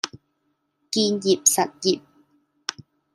[0.89, 2.01] 建業實業